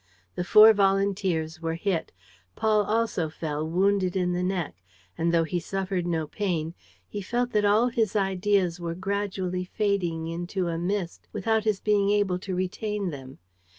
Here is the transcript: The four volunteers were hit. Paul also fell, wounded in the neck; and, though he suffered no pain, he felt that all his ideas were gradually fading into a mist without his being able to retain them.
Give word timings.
The 0.33 0.43
four 0.43 0.73
volunteers 0.73 1.61
were 1.61 1.75
hit. 1.75 2.11
Paul 2.55 2.81
also 2.85 3.29
fell, 3.29 3.69
wounded 3.69 4.15
in 4.15 4.33
the 4.33 4.41
neck; 4.41 4.77
and, 5.15 5.31
though 5.31 5.43
he 5.43 5.59
suffered 5.59 6.07
no 6.07 6.25
pain, 6.25 6.73
he 7.07 7.21
felt 7.21 7.51
that 7.51 7.65
all 7.65 7.89
his 7.89 8.15
ideas 8.15 8.79
were 8.79 8.95
gradually 8.95 9.63
fading 9.65 10.25
into 10.25 10.67
a 10.69 10.79
mist 10.79 11.27
without 11.31 11.65
his 11.65 11.79
being 11.79 12.09
able 12.09 12.39
to 12.39 12.55
retain 12.55 13.11
them. 13.11 13.37